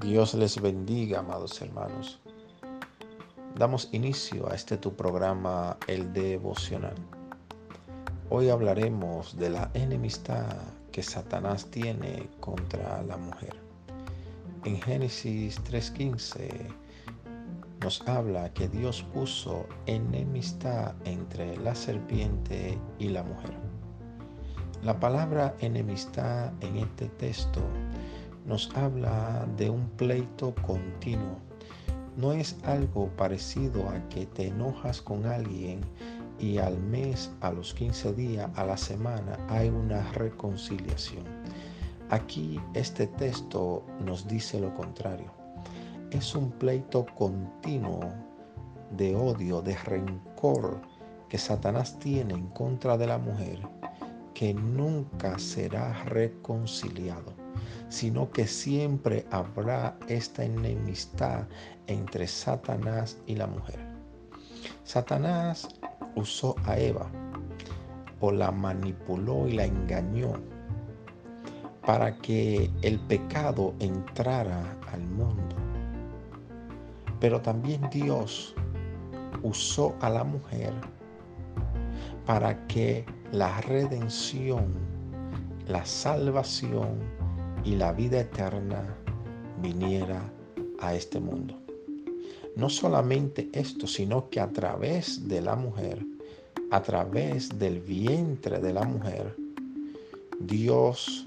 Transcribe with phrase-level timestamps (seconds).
[0.00, 2.20] Dios les bendiga, amados hermanos.
[3.56, 6.94] Damos inicio a este tu programa, el devocional.
[8.30, 10.56] Hoy hablaremos de la enemistad
[10.92, 13.56] que Satanás tiene contra la mujer.
[14.64, 16.68] En Génesis 3:15
[17.80, 23.56] nos habla que Dios puso enemistad entre la serpiente y la mujer.
[24.84, 27.60] La palabra enemistad en este texto
[28.48, 31.36] nos habla de un pleito continuo.
[32.16, 35.82] No es algo parecido a que te enojas con alguien
[36.38, 41.24] y al mes, a los 15 días, a la semana hay una reconciliación.
[42.08, 45.30] Aquí este texto nos dice lo contrario.
[46.10, 48.00] Es un pleito continuo
[48.96, 50.80] de odio, de rencor
[51.28, 53.60] que Satanás tiene en contra de la mujer
[54.32, 57.37] que nunca será reconciliado
[57.88, 61.46] sino que siempre habrá esta enemistad
[61.86, 63.78] entre Satanás y la mujer.
[64.84, 65.68] Satanás
[66.14, 67.10] usó a Eva
[68.20, 70.32] o la manipuló y la engañó
[71.86, 75.56] para que el pecado entrara al mundo.
[77.20, 78.54] Pero también Dios
[79.42, 80.72] usó a la mujer
[82.26, 84.74] para que la redención,
[85.66, 86.98] la salvación
[87.68, 88.96] y la vida eterna
[89.60, 90.22] viniera
[90.80, 91.54] a este mundo.
[92.56, 96.02] No solamente esto, sino que a través de la mujer,
[96.70, 99.36] a través del vientre de la mujer,
[100.40, 101.26] Dios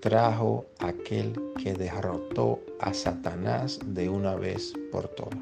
[0.00, 5.38] trajo aquel que derrotó a Satanás de una vez por todas.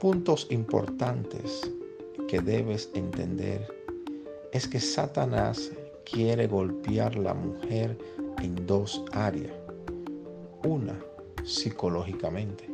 [0.00, 1.72] Puntos importantes
[2.28, 3.66] que debes entender
[4.52, 5.72] es que Satanás
[6.04, 7.96] quiere golpear la mujer
[8.42, 9.52] en dos áreas.
[10.64, 10.98] Una,
[11.44, 12.68] psicológicamente.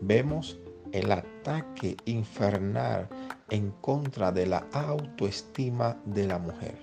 [0.00, 0.58] Vemos
[0.92, 3.08] el ataque infernal
[3.50, 6.78] en contra de la autoestima de la mujer.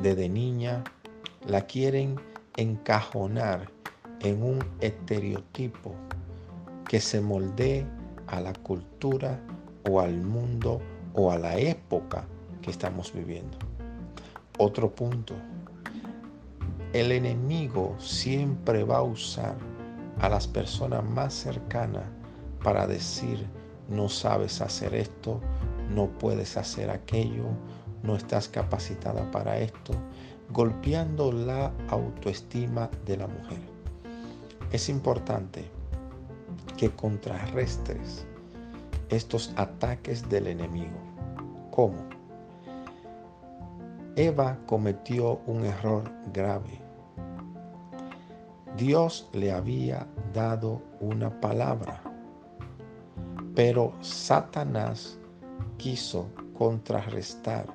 [0.00, 0.84] Desde niña
[1.46, 2.20] la quieren
[2.56, 3.70] encajonar
[4.20, 5.94] en un estereotipo
[6.88, 7.86] que se moldee
[8.26, 9.40] a la cultura
[9.88, 10.80] o al mundo
[11.14, 12.24] o a la época
[12.60, 13.58] que estamos viviendo.
[14.58, 15.34] Otro punto,
[16.92, 19.56] el enemigo siempre va a usar
[20.20, 22.04] a las personas más cercanas
[22.62, 23.46] para decir,
[23.88, 25.40] no sabes hacer esto,
[25.94, 27.46] no puedes hacer aquello,
[28.02, 29.94] no estás capacitada para esto,
[30.50, 33.60] golpeando la autoestima de la mujer.
[34.70, 35.64] Es importante
[36.76, 38.26] que contrarrestes
[39.08, 40.98] estos ataques del enemigo.
[41.70, 42.21] ¿Cómo?
[44.16, 46.80] Eva cometió un error grave.
[48.76, 52.02] Dios le había dado una palabra,
[53.54, 55.18] pero Satanás
[55.78, 57.66] quiso contrarrestar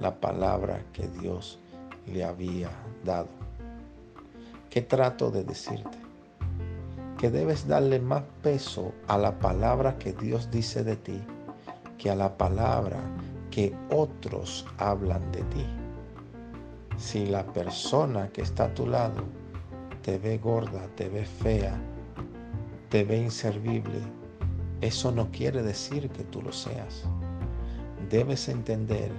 [0.00, 1.58] la palabra que Dios
[2.06, 2.70] le había
[3.04, 3.28] dado.
[4.70, 5.98] ¿Qué trato de decirte?
[7.18, 11.22] Que debes darle más peso a la palabra que Dios dice de ti
[11.98, 12.98] que a la palabra
[13.50, 15.81] que otros hablan de ti.
[17.02, 19.24] Si la persona que está a tu lado
[20.02, 21.76] te ve gorda, te ve fea,
[22.90, 23.98] te ve inservible,
[24.80, 27.02] eso no quiere decir que tú lo seas.
[28.08, 29.10] Debes entender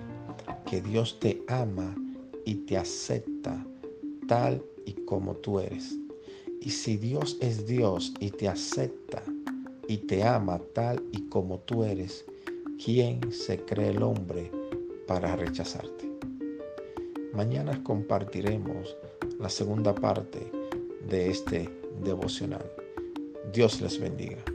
[0.65, 1.93] que Dios te ama
[2.45, 3.63] y te acepta
[4.29, 5.99] tal y como tú eres.
[6.61, 9.21] Y si Dios es Dios y te acepta
[9.89, 12.25] y te ama tal y como tú eres,
[12.83, 14.49] ¿quién se cree el hombre
[15.05, 16.12] para rechazarte?
[17.33, 18.95] Mañana compartiremos
[19.39, 20.51] la segunda parte
[21.09, 21.67] de este
[22.03, 22.71] devocional.
[23.51, 24.52] Dios les bendiga.